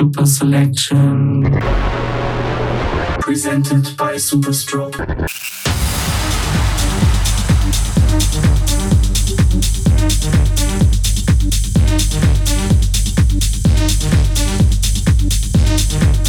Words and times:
Super 0.00 0.26
Selection. 0.26 1.42
Presented 3.18 3.96
by 3.96 4.14
Superstrobe. 4.14 4.94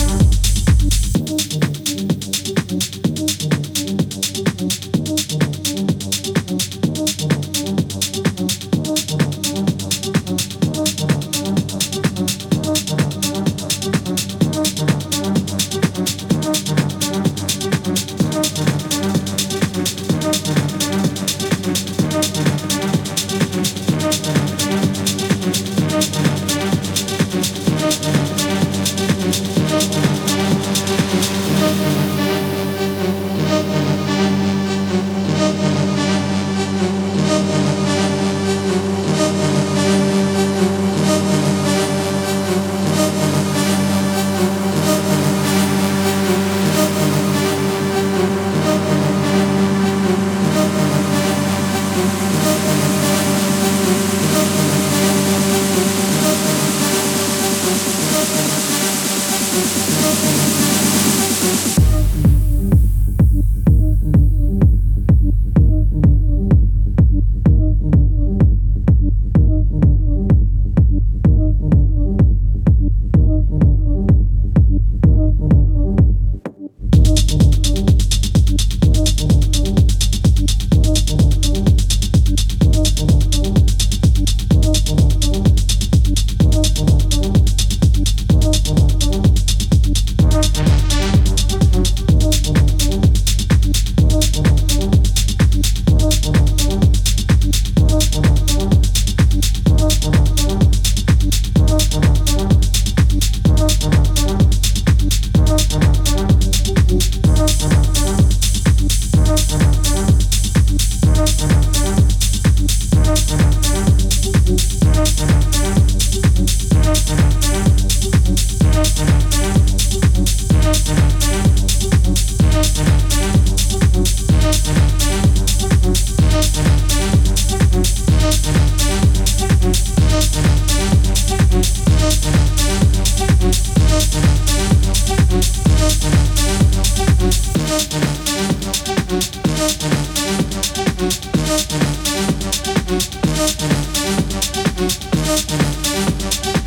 Thank 0.09 0.48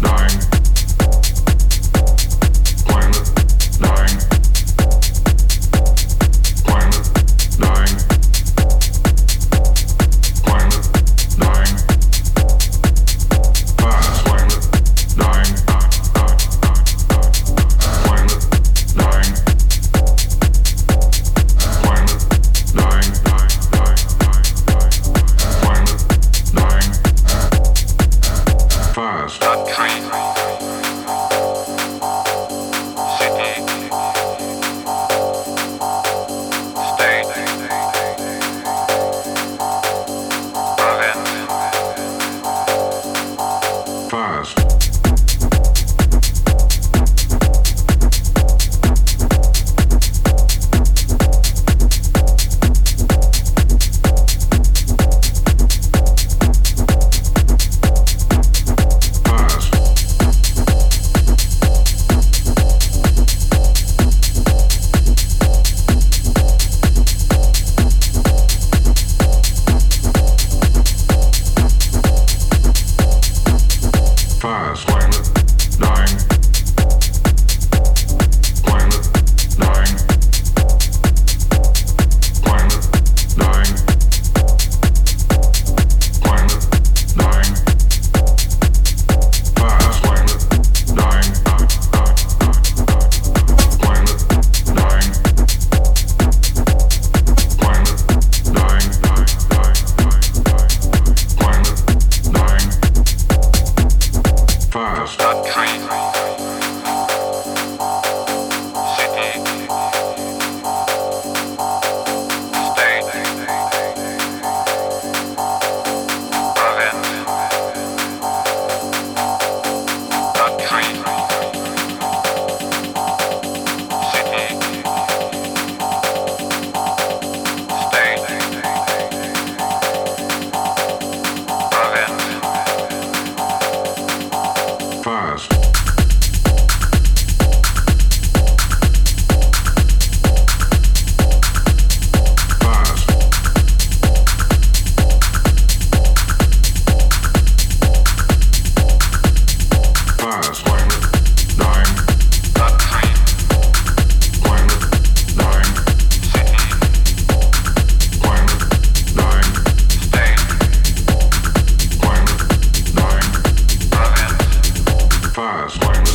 dreaming. 0.00 0.57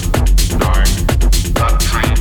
Nine, 0.03 0.87
eight, 2.03 2.12